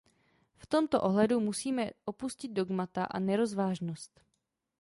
V 0.57 0.65
tomto 0.65 1.01
ohledu 1.01 1.39
musíme 1.39 1.91
opustit 2.05 2.51
dogmata 2.51 3.03
a 3.05 3.19
nerozvážnost. 3.19 4.21